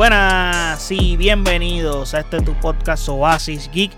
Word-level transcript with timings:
Buenas 0.00 0.90
y 0.90 1.18
bienvenidos 1.18 2.14
a 2.14 2.20
este 2.20 2.40
tu 2.40 2.54
podcast 2.54 3.06
Oasis 3.10 3.70
Geek. 3.70 3.92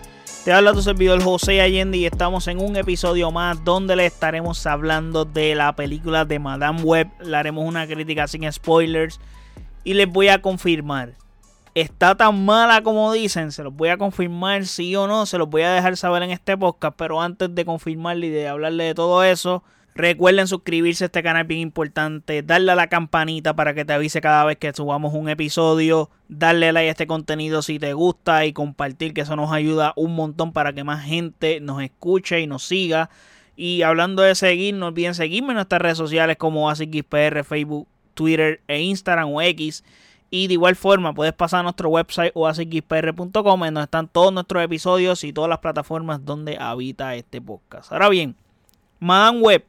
Te 0.44 0.52
habla 0.52 0.72
tu 0.72 0.82
servidor 0.82 1.22
José 1.22 1.60
Allende 1.60 1.96
y 1.96 2.06
estamos 2.06 2.48
en 2.48 2.60
un 2.60 2.74
episodio 2.74 3.30
más 3.30 3.62
donde 3.62 3.94
le 3.94 4.06
estaremos 4.06 4.66
hablando 4.66 5.24
de 5.24 5.54
la 5.54 5.76
película 5.76 6.24
de 6.24 6.40
Madame 6.40 6.82
Web. 6.82 7.08
Le 7.20 7.36
haremos 7.36 7.64
una 7.64 7.86
crítica 7.86 8.26
sin 8.26 8.52
spoilers 8.52 9.20
y 9.84 9.94
les 9.94 10.08
voy 10.08 10.26
a 10.26 10.42
confirmar. 10.42 11.12
Está 11.76 12.16
tan 12.16 12.44
mala 12.44 12.82
como 12.82 13.12
dicen, 13.12 13.52
se 13.52 13.62
los 13.62 13.72
voy 13.72 13.90
a 13.90 13.96
confirmar 13.96 14.66
sí 14.66 14.96
o 14.96 15.06
no, 15.06 15.24
se 15.24 15.38
los 15.38 15.48
voy 15.48 15.62
a 15.62 15.70
dejar 15.70 15.96
saber 15.96 16.24
en 16.24 16.32
este 16.32 16.56
podcast, 16.56 16.96
pero 16.98 17.22
antes 17.22 17.54
de 17.54 17.64
confirmarle 17.64 18.26
y 18.26 18.30
de 18.30 18.48
hablarle 18.48 18.82
de 18.82 18.94
todo 18.96 19.22
eso, 19.22 19.62
Recuerden 19.94 20.48
suscribirse 20.48 21.04
a 21.04 21.06
este 21.06 21.22
canal 21.22 21.44
bien 21.44 21.60
importante, 21.60 22.42
darle 22.42 22.72
a 22.72 22.74
la 22.74 22.86
campanita 22.86 23.54
para 23.54 23.74
que 23.74 23.84
te 23.84 23.92
avise 23.92 24.22
cada 24.22 24.44
vez 24.44 24.56
que 24.56 24.72
subamos 24.72 25.12
un 25.12 25.28
episodio, 25.28 26.08
darle 26.28 26.72
like 26.72 26.88
a 26.88 26.92
este 26.92 27.06
contenido 27.06 27.60
si 27.60 27.78
te 27.78 27.92
gusta 27.92 28.46
y 28.46 28.54
compartir 28.54 29.12
que 29.12 29.20
eso 29.20 29.36
nos 29.36 29.52
ayuda 29.52 29.92
un 29.96 30.14
montón 30.14 30.54
para 30.54 30.72
que 30.72 30.82
más 30.82 31.04
gente 31.04 31.60
nos 31.60 31.82
escuche 31.82 32.40
y 32.40 32.46
nos 32.46 32.62
siga. 32.62 33.10
Y 33.54 33.82
hablando 33.82 34.22
de 34.22 34.34
seguir, 34.34 34.74
no 34.74 34.86
olviden 34.86 35.14
seguirme 35.14 35.50
en 35.50 35.56
nuestras 35.56 35.82
redes 35.82 35.98
sociales 35.98 36.38
como 36.38 36.70
ASIXPR, 36.70 37.44
Facebook, 37.44 37.86
Twitter 38.14 38.62
e 38.68 38.80
Instagram 38.80 39.28
o 39.30 39.42
X. 39.42 39.84
Y 40.30 40.46
de 40.46 40.54
igual 40.54 40.74
forma 40.74 41.12
puedes 41.12 41.34
pasar 41.34 41.60
a 41.60 41.64
nuestro 41.64 41.90
website 41.90 42.32
oasixpr.com 42.34 43.64
en 43.64 43.74
donde 43.74 43.84
están 43.84 44.08
todos 44.08 44.32
nuestros 44.32 44.64
episodios 44.64 45.22
y 45.24 45.34
todas 45.34 45.50
las 45.50 45.58
plataformas 45.58 46.24
donde 46.24 46.56
habita 46.58 47.14
este 47.14 47.42
podcast. 47.42 47.92
Ahora 47.92 48.08
bien, 48.08 48.34
Madame 48.98 49.40
Web 49.40 49.66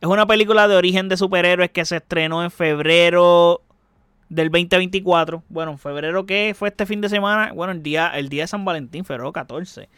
es 0.00 0.08
una 0.08 0.26
película 0.26 0.68
de 0.68 0.76
origen 0.76 1.08
de 1.08 1.16
superhéroes 1.16 1.70
que 1.70 1.84
se 1.84 1.96
estrenó 1.96 2.42
en 2.42 2.50
febrero 2.50 3.62
del 4.28 4.50
2024. 4.50 5.42
Bueno, 5.48 5.72
en 5.72 5.78
febrero 5.78 6.26
que 6.26 6.54
fue 6.56 6.68
este 6.68 6.86
fin 6.86 7.00
de 7.00 7.08
semana. 7.08 7.52
Bueno, 7.52 7.72
el 7.72 7.82
día, 7.82 8.08
el 8.08 8.28
día 8.28 8.42
de 8.42 8.48
San 8.48 8.64
Valentín, 8.64 9.04
febrero 9.04 9.32
14. 9.32 9.88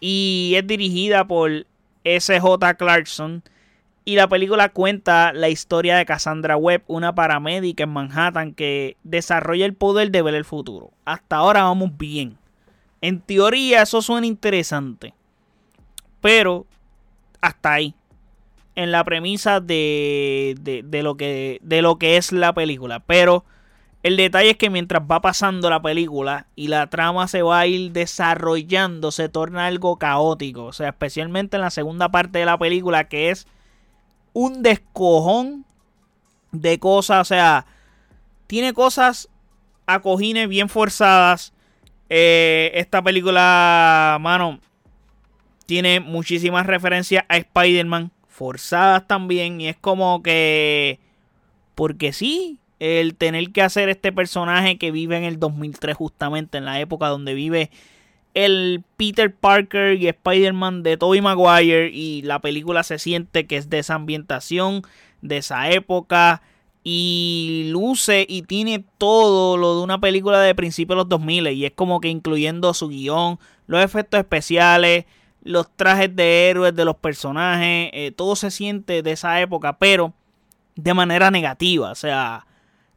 Y 0.00 0.54
es 0.56 0.66
dirigida 0.66 1.26
por 1.26 1.66
S.J. 2.04 2.74
Clarkson. 2.74 3.42
Y 4.04 4.14
la 4.14 4.28
película 4.28 4.68
cuenta 4.68 5.32
la 5.32 5.48
historia 5.48 5.96
de 5.96 6.06
Cassandra 6.06 6.56
Webb, 6.56 6.82
una 6.86 7.14
paramédica 7.14 7.84
en 7.84 7.90
Manhattan 7.90 8.54
que 8.54 8.96
desarrolla 9.02 9.66
el 9.66 9.74
poder 9.74 10.12
de 10.12 10.22
ver 10.22 10.34
el 10.34 10.44
futuro. 10.44 10.92
Hasta 11.04 11.36
ahora 11.36 11.64
vamos 11.64 11.96
bien. 11.96 12.38
En 13.00 13.20
teoría 13.20 13.82
eso 13.82 14.02
suena 14.02 14.26
interesante. 14.26 15.12
Pero 16.20 16.66
hasta 17.40 17.72
ahí 17.72 17.94
en 18.76 18.92
la 18.92 19.02
premisa 19.04 19.60
de, 19.60 20.54
de, 20.60 21.02
lo 21.02 21.16
que, 21.16 21.58
de 21.62 21.82
lo 21.82 21.98
que 21.98 22.18
es 22.18 22.30
la 22.30 22.52
película. 22.52 23.00
Pero 23.00 23.44
el 24.02 24.16
detalle 24.16 24.50
es 24.50 24.56
que 24.58 24.70
mientras 24.70 25.02
va 25.02 25.20
pasando 25.20 25.70
la 25.70 25.80
película 25.82 26.46
y 26.54 26.68
la 26.68 26.86
trama 26.88 27.26
se 27.26 27.42
va 27.42 27.60
a 27.60 27.66
ir 27.66 27.90
desarrollando, 27.92 29.10
se 29.10 29.30
torna 29.30 29.66
algo 29.66 29.96
caótico. 29.96 30.66
O 30.66 30.72
sea, 30.72 30.90
especialmente 30.90 31.56
en 31.56 31.62
la 31.62 31.70
segunda 31.70 32.10
parte 32.10 32.38
de 32.38 32.44
la 32.44 32.58
película, 32.58 33.08
que 33.08 33.30
es 33.30 33.48
un 34.34 34.62
descojón 34.62 35.64
de 36.52 36.78
cosas. 36.78 37.22
O 37.22 37.24
sea, 37.24 37.66
tiene 38.46 38.74
cosas 38.74 39.30
a 39.86 40.00
cojines 40.00 40.48
bien 40.48 40.68
forzadas. 40.68 41.54
Eh, 42.10 42.72
esta 42.74 43.02
película, 43.02 44.18
mano, 44.20 44.60
tiene 45.64 46.00
muchísimas 46.00 46.66
referencias 46.66 47.24
a 47.28 47.38
Spider-Man 47.38 48.12
forzadas 48.36 49.06
también. 49.06 49.60
Y 49.60 49.68
es 49.68 49.76
como 49.76 50.22
que. 50.22 51.00
Porque 51.74 52.12
sí, 52.12 52.58
el 52.78 53.14
tener 53.16 53.50
que 53.50 53.62
hacer 53.62 53.88
este 53.88 54.12
personaje 54.12 54.78
que 54.78 54.90
vive 54.90 55.16
en 55.16 55.24
el 55.24 55.40
2003, 55.40 55.96
justamente 55.96 56.58
en 56.58 56.66
la 56.66 56.80
época 56.80 57.08
donde 57.08 57.34
vive 57.34 57.70
el 58.34 58.82
Peter 58.96 59.34
Parker 59.34 59.94
y 60.00 60.08
Spider-Man 60.08 60.82
de 60.82 60.96
Tobey 60.96 61.20
Maguire. 61.20 61.90
Y 61.92 62.22
la 62.22 62.40
película 62.40 62.82
se 62.82 62.98
siente 62.98 63.46
que 63.46 63.56
es 63.56 63.70
de 63.70 63.78
esa 63.78 63.94
ambientación, 63.94 64.82
de 65.22 65.38
esa 65.38 65.70
época. 65.70 66.42
Y 66.84 67.68
luce 67.72 68.26
y 68.28 68.42
tiene 68.42 68.84
todo 68.98 69.56
lo 69.56 69.76
de 69.76 69.82
una 69.82 69.98
película 69.98 70.40
de 70.40 70.54
principios 70.54 70.96
de 70.96 71.00
los 71.00 71.08
2000. 71.08 71.48
Y 71.48 71.64
es 71.64 71.72
como 71.72 72.00
que 72.00 72.08
incluyendo 72.08 72.72
su 72.74 72.88
guion, 72.88 73.38
los 73.66 73.82
efectos 73.82 74.20
especiales 74.20 75.04
los 75.46 75.70
trajes 75.76 76.14
de 76.14 76.50
héroes 76.50 76.74
de 76.74 76.84
los 76.84 76.96
personajes, 76.96 77.90
eh, 77.92 78.12
todo 78.14 78.34
se 78.36 78.50
siente 78.50 79.02
de 79.02 79.12
esa 79.12 79.40
época, 79.40 79.78
pero 79.78 80.12
de 80.74 80.92
manera 80.92 81.30
negativa. 81.30 81.92
O 81.92 81.94
sea, 81.94 82.46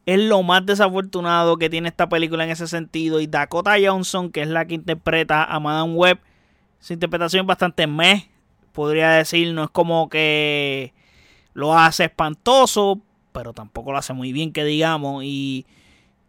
es 0.06 0.20
lo 0.20 0.42
más 0.42 0.66
desafortunado 0.66 1.58
que 1.58 1.70
tiene 1.70 1.90
esta 1.90 2.10
película 2.10 2.44
en 2.44 2.50
ese 2.50 2.68
sentido. 2.68 3.22
Y 3.22 3.28
Dakota 3.28 3.76
Johnson, 3.82 4.32
que 4.32 4.42
es 4.42 4.48
la 4.48 4.66
que 4.66 4.76
interpreta 4.76 5.44
a 5.44 5.60
Madame 5.60 5.94
Web, 5.94 6.20
su 6.80 6.94
interpretación 6.94 7.42
es 7.42 7.48
bastante 7.48 7.86
meh, 7.86 8.30
podría 8.74 9.12
decir. 9.12 9.54
No 9.54 9.66
es 9.66 9.70
como 9.70 10.10
que 10.10 10.94
lo 11.54 11.78
hace 11.78 12.06
espantoso, 12.06 13.00
pero 13.32 13.54
tampoco 13.54 13.92
lo 13.92 14.00
hace 14.00 14.14
muy 14.14 14.34
bien, 14.34 14.52
que 14.52 14.64
digamos. 14.64 15.24
Y 15.24 15.68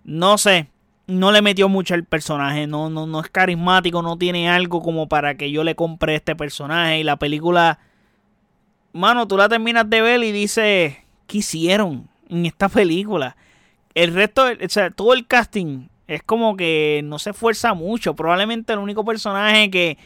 no 0.04 0.36
sé, 0.36 0.68
no 1.10 1.32
le 1.32 1.42
metió 1.42 1.68
mucho 1.68 1.94
al 1.94 2.04
personaje, 2.04 2.66
no, 2.66 2.88
no, 2.88 3.06
no 3.06 3.20
es 3.20 3.28
carismático, 3.28 4.02
no 4.02 4.16
tiene 4.16 4.48
algo 4.48 4.80
como 4.82 5.08
para 5.08 5.36
que 5.36 5.50
yo 5.50 5.64
le 5.64 5.74
compre 5.74 6.14
este 6.14 6.36
personaje. 6.36 7.00
Y 7.00 7.04
la 7.04 7.16
película, 7.16 7.78
mano, 8.92 9.26
tú 9.26 9.36
la 9.36 9.48
terminas 9.48 9.88
de 9.90 10.00
ver 10.00 10.22
y 10.22 10.32
dices, 10.32 10.96
¿qué 11.26 11.38
hicieron 11.38 12.08
en 12.28 12.46
esta 12.46 12.68
película? 12.68 13.36
El 13.94 14.14
resto, 14.14 14.44
o 14.44 14.68
sea, 14.68 14.90
todo 14.90 15.12
el 15.12 15.26
casting 15.26 15.88
es 16.06 16.22
como 16.22 16.56
que 16.56 17.02
no 17.04 17.18
se 17.18 17.30
esfuerza 17.30 17.74
mucho. 17.74 18.14
Probablemente 18.14 18.72
el 18.72 18.78
único 18.78 19.04
personaje 19.04 19.70
que 19.70 19.98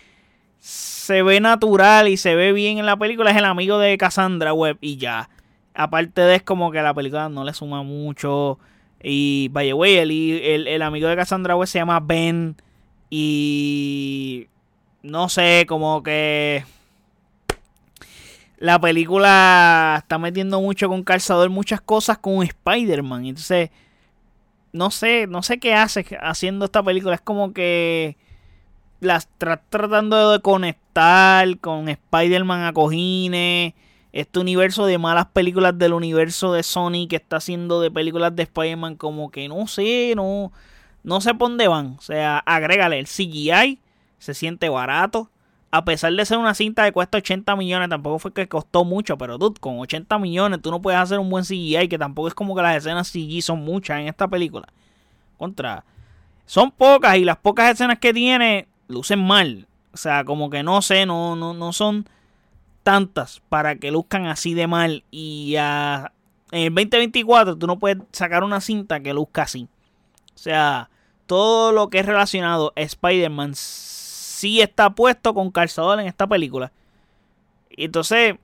se 0.59 1.23
ve 1.23 1.41
natural 1.41 2.09
y 2.09 2.17
se 2.17 2.35
ve 2.35 2.53
bien 2.53 2.79
en 2.79 2.87
la 2.87 2.97
película 2.97 3.31
es 3.31 3.37
el 3.37 3.45
amigo 3.45 3.79
de 3.79 3.99
Cassandra 3.99 4.55
Webb 4.55 4.79
y 4.81 4.97
ya. 4.97 5.29
Aparte 5.75 6.23
de 6.23 6.37
es 6.37 6.43
como 6.43 6.71
que 6.71 6.81
la 6.81 6.95
película 6.95 7.29
no 7.29 7.45
le 7.45 7.53
suma 7.53 7.83
mucho. 7.83 8.59
Y 9.07 9.49
vaya, 9.49 9.75
güey, 9.75 9.99
el, 9.99 10.67
el, 10.67 10.83
amigo 10.83 11.09
de 11.09 11.17
Cassandra 11.17 11.57
West 11.57 11.75
se 11.75 11.79
llama 11.79 12.01
Ben. 12.01 12.57
Y 13.11 14.49
no 15.03 15.29
sé, 15.29 15.67
como 15.69 16.03
que 16.03 16.65
la 18.57 18.81
película 18.81 19.97
está 19.99 20.17
metiendo 20.19 20.59
mucho 20.63 20.89
con 20.89 21.03
calzador 21.05 21.51
muchas 21.51 21.83
cosas 21.83 22.17
con 22.17 22.43
Spider-Man. 22.43 23.27
Entonces, 23.27 23.69
no 24.73 24.91
sé, 24.91 25.27
no 25.27 25.43
sé 25.43 25.59
qué 25.59 25.75
hace 25.75 26.07
haciendo 26.23 26.65
esta 26.65 26.83
película. 26.83 27.17
Es 27.17 27.21
como 27.21 27.53
que 27.53 28.17
las 29.01 29.29
tratando 29.39 30.31
de 30.33 30.41
conectar 30.41 31.59
con 31.59 31.91
Spider-Man 31.91 32.65
a 32.65 32.73
cojines 32.73 33.75
este 34.15 34.39
universo 34.39 34.87
de 34.87 34.97
malas 34.97 35.27
películas 35.27 35.77
del 35.77 35.93
universo 35.93 36.53
de 36.53 36.63
Sony 36.63 37.09
que 37.09 37.17
está 37.17 37.39
haciendo 37.39 37.81
de 37.81 37.91
películas 37.91 38.35
de 38.37 38.45
Spider-Man 38.45 38.95
como 38.95 39.29
que 39.33 39.49
no 39.49 39.67
sé, 39.67 40.13
no, 40.15 40.53
no 41.03 41.21
sé 41.21 41.35
por 41.35 41.49
dónde 41.49 41.67
van. 41.67 41.97
O 41.99 42.01
sea, 42.01 42.39
agrégale 42.39 43.01
el 43.01 43.07
CGI, 43.07 43.81
se 44.19 44.35
siente 44.35 44.69
barato. 44.69 45.31
A 45.73 45.85
pesar 45.85 46.13
de 46.13 46.25
ser 46.25 46.39
una 46.39 46.55
cinta 46.55 46.85
que 46.85 46.93
cuesta 46.93 47.19
80 47.19 47.57
millones, 47.57 47.89
tampoco 47.89 48.21
fue 48.21 48.33
que 48.33 48.47
costó 48.47 48.85
mucho, 48.85 49.19
pero 49.19 49.37
dude, 49.37 49.59
con 49.59 49.81
80 49.81 50.17
millones 50.21 50.63
tú 50.63 50.71
no 50.71 50.81
puedes 50.81 51.01
hacer 51.01 51.19
un 51.19 51.29
buen 51.29 51.43
CGI, 51.43 51.89
que 51.89 51.99
tampoco 51.99 52.29
es 52.29 52.35
como 52.35 52.55
que 52.55 52.63
las 52.63 52.77
escenas 52.77 53.11
CGI 53.11 53.43
son 53.43 53.65
muchas 53.65 53.99
en 53.99 54.07
esta 54.07 54.29
película. 54.29 54.69
Contra, 55.39 55.85
son 56.47 56.71
pocas 56.71 57.17
y 57.17 57.25
las 57.25 57.39
pocas 57.39 57.73
escenas 57.73 57.99
que 57.99 58.15
tiene 58.15 58.69
lucen 58.87 59.19
mal. 59.19 59.67
O 59.93 59.97
sea, 59.97 60.25
como 60.25 60.51
que 60.51 60.63
no 60.63 60.81
sé, 60.83 61.05
no, 61.05 61.35
no, 61.35 61.53
no 61.53 61.73
son 61.73 62.09
tantas 62.85 63.43
para 63.49 63.77
que 63.77 63.91
luzcan 63.91 64.27
así 64.27 64.55
de 64.55 64.69
mal. 64.69 65.03
Y 65.11 65.57
en 65.57 66.07
el 66.53 66.75
2024 66.75 67.57
tú 67.57 67.67
no 67.67 67.81
puedes 67.81 67.99
sacar 68.13 68.45
una 68.45 68.61
cinta 68.61 69.01
que 69.01 69.13
luzca 69.13 69.43
así. 69.43 69.67
O 70.35 70.39
sea, 70.39 70.91
todo 71.27 71.73
lo 71.73 71.91
que 71.91 71.99
es 71.99 72.07
relacionado 72.07 72.73
a 72.77 72.81
Spider-Man 72.83 73.55
sí 73.55 74.61
está 74.61 74.91
puesto 74.91 75.35
con 75.35 75.51
calzador 75.51 75.99
en 75.99 76.07
esta 76.07 76.27
película. 76.27 76.71
Y 77.71 77.87
entonces, 77.87 78.37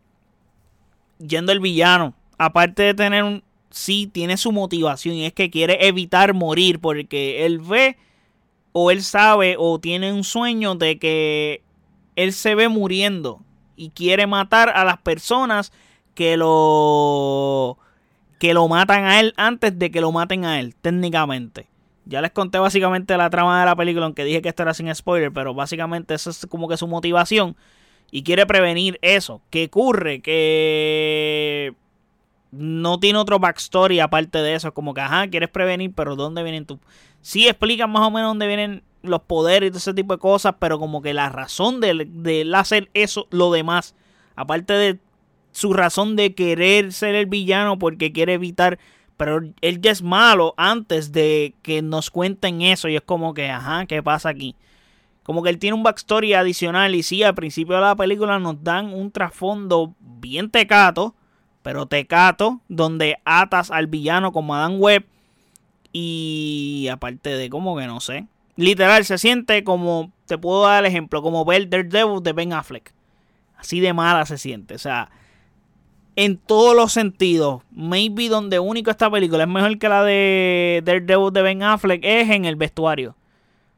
yendo 1.19 1.53
el 1.53 1.61
villano, 1.61 2.15
aparte 2.39 2.83
de 2.83 2.95
tener 2.95 3.23
un... 3.23 3.45
Sí, 3.73 4.09
tiene 4.13 4.37
su 4.37 4.51
motivación 4.51 5.15
y 5.15 5.27
es 5.27 5.33
que 5.33 5.49
quiere 5.49 5.87
evitar 5.87 6.35
morir 6.35 6.81
porque 6.81 7.47
él 7.47 7.61
ve 7.61 7.97
o 8.73 8.91
él 8.91 9.05
sabe 9.05 9.55
o 9.57 9.79
tiene 9.79 10.13
un 10.13 10.25
sueño 10.25 10.75
de 10.75 10.99
que 10.99 11.63
él 12.17 12.33
se 12.33 12.57
ve 12.57 12.69
muriendo 12.69 13.41
y 13.81 13.89
quiere 13.91 14.27
matar 14.27 14.69
a 14.69 14.85
las 14.85 14.99
personas 14.99 15.73
que 16.15 16.37
lo 16.37 17.79
que 18.39 18.53
lo 18.53 18.69
matan 18.69 19.05
a 19.05 19.21
él 19.21 19.33
antes 19.39 19.79
de 19.79 19.91
que 19.91 20.03
lo 20.03 20.13
maten 20.13 20.45
a 20.45 20.61
él, 20.61 20.75
técnicamente. 20.75 21.67
Ya 22.05 22.21
les 22.21 22.31
conté 22.31 22.59
básicamente 22.59 23.17
la 23.17 23.31
trama 23.31 23.59
de 23.61 23.65
la 23.65 23.77
película, 23.77 24.05
aunque 24.05 24.25
dije 24.25 24.43
que 24.43 24.51
esto 24.51 24.65
era 24.65 24.75
sin 24.75 24.95
spoiler, 24.95 25.33
pero 25.33 25.55
básicamente 25.55 26.13
esa 26.13 26.29
es 26.29 26.47
como 26.47 26.69
que 26.69 26.77
su 26.77 26.89
motivación 26.89 27.57
y 28.11 28.23
quiere 28.23 28.45
prevenir 28.45 28.99
eso. 29.01 29.41
¿Qué 29.49 29.65
ocurre? 29.65 30.21
Que 30.21 31.75
no 32.53 32.99
tiene 32.99 33.19
otro 33.19 33.39
backstory 33.39 34.01
aparte 34.01 34.39
de 34.39 34.55
eso. 34.55 34.73
Como 34.75 34.95
que, 34.95 35.01
ajá, 35.01 35.29
quieres 35.29 35.51
prevenir, 35.51 35.93
pero 35.95 36.17
¿dónde 36.17 36.43
vienen 36.43 36.67
tú? 36.67 36.79
Sí 37.21 37.47
explican 37.49 37.91
más 37.91 38.07
o 38.07 38.11
menos 38.11 38.31
dónde 38.31 38.47
vienen 38.47 38.83
los 39.03 39.23
poderes 39.23 39.69
y 39.69 39.71
todo 39.71 39.79
ese 39.79 39.95
tipo 39.95 40.15
de 40.15 40.21
cosas, 40.21 40.55
pero 40.59 40.79
como 40.79 41.03
que 41.03 41.15
la 41.15 41.29
razón 41.29 41.81
de, 41.81 42.07
de 42.09 42.51
hacer 42.55 42.91
eso, 42.95 43.27
lo 43.31 43.51
demás, 43.51 43.95
aparte 44.37 44.75
de 44.75 44.99
su 45.53 45.73
razón 45.73 46.17
de 46.17 46.35
querer 46.35 46.93
ser 46.93 47.15
el 47.15 47.27
villano 47.27 47.79
porque 47.79 48.13
quiere 48.13 48.35
evitar, 48.35 48.79
pero 49.17 49.41
él 49.61 49.81
ya 49.81 49.91
es 49.91 50.03
malo 50.03 50.55
antes 50.57 51.13
de 51.13 51.55
que 51.63 51.83
nos 51.83 52.11
cuenten 52.11 52.63
eso 52.63 52.89
y 52.89 52.97
es 52.97 53.03
como 53.03 53.35
que, 53.35 53.51
ajá, 53.51 53.87
¿qué 53.87 54.03
pasa 54.03 54.29
aquí? 54.29 54.55
Como 55.23 55.43
que 55.43 55.51
él 55.51 55.59
tiene 55.59 55.75
un 55.75 55.83
backstory 55.83 56.35
adicional 56.35 56.95
y 56.95 57.03
sí, 57.03 57.23
al 57.23 57.35
principio 57.35 57.77
de 57.77 57.83
la 57.83 57.97
película 57.97 58.39
nos 58.39 58.63
dan 58.63 58.93
un 58.93 59.11
trasfondo 59.11 59.95
bien 60.01 60.51
tecato, 60.51 61.15
pero 61.63 61.87
tecato, 61.87 62.61
donde 62.69 63.19
atas 63.25 63.71
al 63.71 63.87
villano 63.87 64.33
como 64.33 64.55
Adam 64.55 64.81
Webb 64.81 65.05
y 65.93 66.89
aparte 66.91 67.31
de 67.31 67.51
como 67.51 67.77
que 67.77 67.87
no 67.87 68.01
sé, 68.01 68.27
literal 68.57 69.05
se 69.05 69.19
siente 69.19 69.65
como, 69.65 70.13
te 70.27 70.39
puedo 70.39 70.63
dar 70.63 70.85
el 70.85 70.91
ejemplo, 70.91 71.23
como 71.23 71.45
ver 71.45 71.69
Daredevil 71.69 72.23
de 72.23 72.33
Ben 72.33 72.53
Affleck. 72.53 72.93
Así 73.57 73.81
de 73.81 73.93
mala 73.93 74.25
se 74.25 74.39
siente, 74.39 74.75
o 74.75 74.79
sea, 74.79 75.11
en 76.17 76.39
todos 76.39 76.75
los 76.75 76.93
sentidos. 76.93 77.63
Maybe 77.71 78.29
donde 78.29 78.59
único 78.59 78.91
esta 78.91 79.11
película 79.11 79.45
es 79.45 79.49
mejor 79.49 79.79
que 79.79 79.89
la 79.89 80.05
de 80.05 80.83
Daredevil 80.85 81.33
de 81.33 81.43
Ben 81.43 81.63
Affleck 81.63 82.01
es 82.05 82.31
en 82.31 82.45
el 82.45 82.57
vestuario. 82.57 83.17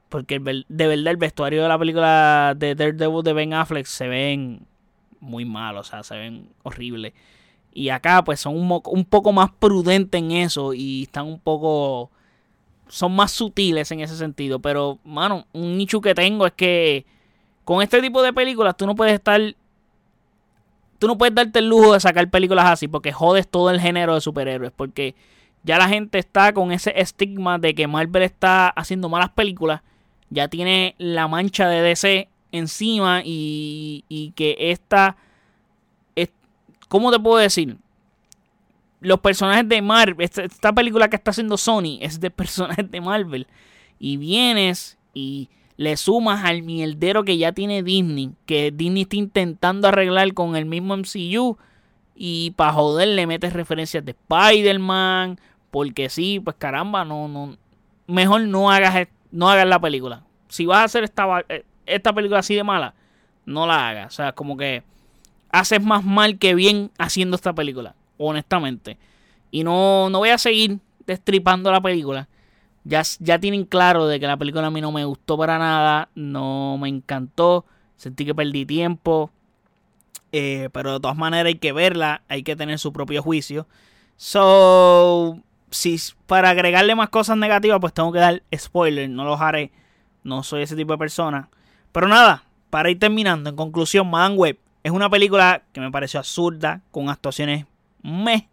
Porque 0.08 0.38
de 0.38 0.86
verdad 0.86 1.10
el 1.10 1.16
vestuario 1.16 1.62
de 1.62 1.68
la 1.68 1.78
película 1.78 2.54
de 2.56 2.74
Daredevil 2.74 3.22
de 3.22 3.32
Ben 3.32 3.54
Affleck 3.54 3.86
se 3.86 4.08
ven 4.08 4.66
muy 5.20 5.44
mal, 5.44 5.76
o 5.76 5.84
sea, 5.84 6.02
se 6.02 6.16
ven 6.16 6.48
horribles. 6.62 7.12
Y 7.74 7.88
acá 7.88 8.22
pues 8.24 8.40
son 8.40 8.56
un, 8.56 9.04
poco 9.04 9.32
más 9.32 9.50
prudentes 9.58 10.20
en 10.20 10.32
eso 10.32 10.74
y 10.74 11.04
están 11.04 11.26
un 11.26 11.38
poco... 11.38 12.10
Son 12.88 13.14
más 13.14 13.30
sutiles 13.30 13.90
en 13.90 14.00
ese 14.00 14.16
sentido. 14.16 14.60
Pero, 14.60 14.98
mano, 15.04 15.46
un 15.52 15.78
nicho 15.78 16.00
que 16.00 16.14
tengo 16.14 16.46
es 16.46 16.52
que 16.52 17.06
con 17.64 17.80
este 17.82 18.02
tipo 18.02 18.22
de 18.22 18.32
películas 18.32 18.76
tú 18.76 18.86
no 18.86 18.94
puedes 18.94 19.14
estar 19.14 19.40
tú 20.98 21.08
no 21.08 21.18
puedes 21.18 21.34
darte 21.34 21.58
el 21.58 21.68
lujo 21.68 21.94
de 21.94 22.00
sacar 22.00 22.30
películas 22.30 22.66
así 22.66 22.86
porque 22.86 23.10
jodes 23.10 23.48
todo 23.48 23.70
el 23.70 23.80
género 23.80 24.14
de 24.14 24.20
superhéroes. 24.20 24.72
Porque 24.76 25.14
ya 25.64 25.78
la 25.78 25.88
gente 25.88 26.18
está 26.18 26.52
con 26.52 26.70
ese 26.70 26.92
estigma 27.00 27.58
de 27.58 27.74
que 27.74 27.86
Marvel 27.86 28.22
está 28.22 28.68
haciendo 28.68 29.08
malas 29.08 29.30
películas. 29.30 29.80
Ya 30.30 30.48
tiene 30.48 30.94
la 30.98 31.28
mancha 31.28 31.68
de 31.68 31.82
DC 31.82 32.28
encima 32.52 33.22
y, 33.24 34.04
y 34.08 34.32
que 34.32 34.56
esta... 34.58 35.16
¿Cómo 36.92 37.10
te 37.10 37.18
puedo 37.18 37.38
decir? 37.38 37.78
Los 39.00 39.18
personajes 39.20 39.66
de 39.66 39.80
Marvel, 39.80 40.28
esta, 40.28 40.74
película 40.74 41.08
que 41.08 41.16
está 41.16 41.30
haciendo 41.30 41.56
Sony 41.56 41.96
es 42.02 42.20
de 42.20 42.30
personajes 42.42 42.90
de 42.90 43.00
Marvel. 43.00 43.46
Y 43.98 44.18
vienes 44.18 44.98
y 45.14 45.48
le 45.78 45.96
sumas 45.96 46.44
al 46.44 46.60
mierdero 46.60 47.24
que 47.24 47.38
ya 47.38 47.52
tiene 47.52 47.82
Disney, 47.82 48.32
que 48.44 48.72
Disney 48.72 49.04
está 49.04 49.16
intentando 49.16 49.88
arreglar 49.88 50.34
con 50.34 50.54
el 50.54 50.66
mismo 50.66 50.94
MCU, 50.94 51.56
y 52.14 52.50
para 52.56 52.74
joder 52.74 53.08
le 53.08 53.26
metes 53.26 53.54
referencias 53.54 54.04
de 54.04 54.10
Spider-Man, 54.10 55.40
porque 55.70 56.10
sí, 56.10 56.40
pues 56.40 56.56
caramba, 56.58 57.06
no, 57.06 57.26
no, 57.26 57.56
mejor 58.06 58.42
no 58.42 58.70
hagas, 58.70 59.08
no 59.30 59.48
hagas 59.48 59.66
la 59.66 59.80
película. 59.80 60.24
Si 60.48 60.66
vas 60.66 60.80
a 60.80 60.84
hacer 60.84 61.04
esta, 61.04 61.42
eh, 61.48 61.64
esta 61.86 62.12
película 62.12 62.40
así 62.40 62.54
de 62.54 62.64
mala, 62.64 62.92
no 63.46 63.66
la 63.66 63.88
hagas. 63.88 64.12
O 64.12 64.14
sea, 64.14 64.32
como 64.32 64.58
que 64.58 64.82
haces 65.52 65.82
más 65.82 66.04
mal 66.04 66.38
que 66.38 66.54
bien 66.54 66.90
haciendo 66.98 67.36
esta 67.36 67.52
película, 67.52 67.94
honestamente. 68.18 68.98
Y 69.50 69.64
no, 69.64 70.10
no 70.10 70.18
voy 70.18 70.30
a 70.30 70.38
seguir 70.38 70.78
destripando 71.06 71.70
la 71.70 71.80
película 71.80 72.28
ya, 72.84 73.02
ya 73.20 73.38
tienen 73.38 73.64
claro 73.64 74.06
de 74.06 74.18
que 74.18 74.26
la 74.26 74.36
película 74.36 74.66
a 74.66 74.70
mí 74.70 74.80
no 74.80 74.92
me 74.92 75.04
gustó 75.04 75.38
para 75.38 75.58
nada, 75.58 76.08
no 76.14 76.78
me 76.78 76.88
encantó, 76.88 77.64
sentí 77.96 78.24
que 78.24 78.34
perdí 78.34 78.66
tiempo, 78.66 79.30
eh, 80.32 80.68
pero 80.72 80.94
de 80.94 81.00
todas 81.00 81.16
maneras 81.16 81.46
hay 81.46 81.56
que 81.56 81.72
verla, 81.72 82.22
hay 82.28 82.42
que 82.42 82.56
tener 82.56 82.78
su 82.78 82.92
propio 82.92 83.22
juicio. 83.22 83.66
So, 84.16 85.38
si 85.70 85.96
para 86.26 86.50
agregarle 86.50 86.94
más 86.94 87.08
cosas 87.10 87.36
negativas, 87.36 87.78
pues 87.80 87.92
tengo 87.92 88.12
que 88.12 88.18
dar 88.18 88.42
spoiler, 88.56 89.08
no 89.08 89.24
los 89.24 89.40
haré, 89.40 89.70
no 90.24 90.42
soy 90.42 90.62
ese 90.62 90.76
tipo 90.76 90.92
de 90.92 90.98
persona. 90.98 91.48
Pero 91.92 92.08
nada, 92.08 92.44
para 92.70 92.90
ir 92.90 92.98
terminando, 92.98 93.50
en 93.50 93.56
conclusión, 93.56 94.10
Man 94.10 94.36
Web 94.36 94.58
es 94.82 94.92
una 94.92 95.08
película 95.10 95.62
que 95.72 95.80
me 95.80 95.90
pareció 95.90 96.20
absurda, 96.20 96.80
con 96.90 97.08
actuaciones 97.08 97.66
meh, 98.02 98.48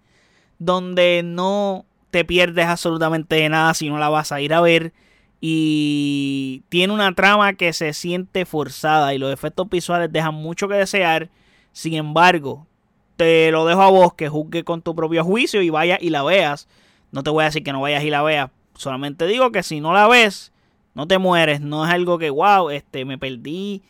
donde 0.59 1.21
no 1.23 1.85
te 2.11 2.25
pierdes 2.25 2.67
absolutamente 2.67 3.35
de 3.35 3.49
nada 3.49 3.73
si 3.73 3.89
no 3.89 3.97
la 3.97 4.09
vas 4.09 4.31
a 4.31 4.41
ir 4.41 4.53
a 4.53 4.61
ver. 4.61 4.93
Y 5.41 6.63
tiene 6.69 6.93
una 6.93 7.13
trama 7.15 7.53
que 7.53 7.71
se 7.73 7.93
siente 7.93 8.45
forzada 8.45 9.13
y 9.13 9.17
los 9.17 9.33
efectos 9.33 9.69
visuales 9.69 10.11
dejan 10.11 10.35
mucho 10.35 10.67
que 10.67 10.75
desear. 10.75 11.29
Sin 11.71 11.93
embargo, 11.93 12.67
te 13.15 13.51
lo 13.51 13.65
dejo 13.65 13.81
a 13.81 13.89
vos 13.89 14.13
que 14.13 14.29
juzgue 14.29 14.63
con 14.63 14.81
tu 14.81 14.95
propio 14.95 15.23
juicio 15.23 15.61
y 15.61 15.69
vaya 15.69 15.97
y 15.99 16.09
la 16.09 16.23
veas. 16.23 16.67
No 17.11 17.23
te 17.23 17.29
voy 17.29 17.43
a 17.43 17.45
decir 17.45 17.63
que 17.63 17.71
no 17.71 17.81
vayas 17.81 18.03
y 18.03 18.09
la 18.09 18.21
veas. 18.21 18.51
Solamente 18.75 19.25
digo 19.27 19.51
que 19.51 19.63
si 19.63 19.79
no 19.79 19.93
la 19.93 20.07
ves, 20.07 20.51
no 20.93 21.07
te 21.07 21.17
mueres. 21.17 21.61
No 21.61 21.85
es 21.85 21.91
algo 21.91 22.17
que, 22.17 22.29
wow, 22.29 22.69
este, 22.69 23.05
me 23.05 23.17
perdí. 23.17 23.81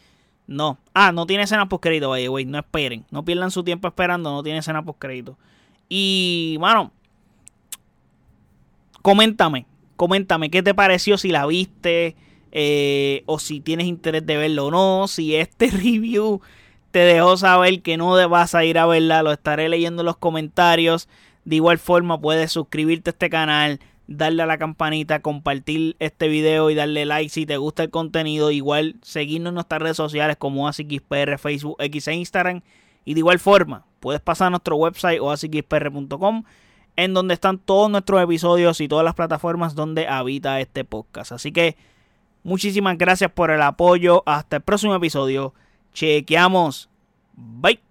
No. 0.49 0.79
Ah, 0.95 1.11
no 1.11 1.27
tiene 1.27 1.43
escena 1.43 1.69
post 1.69 1.83
crédito, 1.83 2.09
vaya, 2.09 2.27
güey. 2.27 2.43
No 2.43 2.57
esperen. 2.57 3.05
No 3.11 3.23
pierdan 3.23 3.51
su 3.51 3.63
tiempo 3.63 3.87
esperando. 3.87 4.31
No 4.31 4.41
tiene 4.41 4.59
escena 4.59 4.83
post 4.83 4.97
crédito. 4.99 5.37
Y, 5.87 6.57
mano, 6.59 6.91
coméntame, 9.03 9.67
coméntame 9.95 10.49
qué 10.49 10.63
te 10.63 10.73
pareció 10.73 11.17
si 11.19 11.29
la 11.29 11.45
viste 11.45 12.15
eh, 12.51 13.23
o 13.27 13.37
si 13.37 13.59
tienes 13.59 13.85
interés 13.85 14.25
de 14.25 14.37
verlo 14.37 14.67
o 14.67 14.71
no, 14.71 15.07
si 15.07 15.35
este 15.35 15.67
review 15.71 16.41
te 16.91 16.99
dejó 16.99 17.37
saber 17.37 17.83
que 17.83 17.97
no 17.97 18.29
vas 18.29 18.55
a 18.55 18.65
ir 18.65 18.79
a 18.79 18.87
verla, 18.87 19.21
lo 19.21 19.31
estaré 19.31 19.69
leyendo 19.69 20.01
en 20.01 20.07
los 20.07 20.17
comentarios. 20.17 21.07
De 21.45 21.57
igual 21.57 21.77
forma 21.77 22.19
puedes 22.19 22.51
suscribirte 22.51 23.11
a 23.11 23.13
este 23.13 23.29
canal, 23.29 23.79
darle 24.09 24.43
a 24.43 24.45
la 24.47 24.57
campanita, 24.57 25.21
compartir 25.21 25.95
este 25.99 26.27
video 26.27 26.69
y 26.69 26.75
darle 26.75 27.05
like 27.05 27.29
si 27.29 27.45
te 27.45 27.57
gusta 27.57 27.83
el 27.83 27.91
contenido. 27.91 28.51
Igual 28.51 28.95
seguirnos 29.01 29.51
en 29.51 29.55
nuestras 29.55 29.81
redes 29.81 29.97
sociales 29.97 30.35
como 30.37 30.67
ASIXPR, 30.67 31.37
Facebook, 31.37 31.75
X 31.79 32.07
e 32.07 32.15
Instagram. 32.15 32.61
Y 33.05 33.13
de 33.13 33.19
igual 33.19 33.39
forma, 33.39 33.85
puedes 33.99 34.19
pasar 34.19 34.47
a 34.47 34.49
nuestro 34.49 34.75
website 34.75 35.19
o 35.21 35.31
asixpr.com 35.31 36.43
en 36.95 37.13
donde 37.13 37.33
están 37.35 37.59
todos 37.59 37.89
nuestros 37.89 38.21
episodios 38.21 38.81
y 38.81 38.87
todas 38.87 39.05
las 39.05 39.13
plataformas 39.13 39.75
donde 39.75 40.07
habita 40.07 40.59
este 40.59 40.83
podcast. 40.83 41.31
Así 41.31 41.51
que 41.51 41.77
muchísimas 42.43 42.97
gracias 42.97 43.31
por 43.31 43.51
el 43.51 43.61
apoyo. 43.61 44.23
Hasta 44.25 44.57
el 44.57 44.63
próximo 44.63 44.95
episodio. 44.95 45.53
Chequeamos. 45.93 46.89
Bye. 47.35 47.88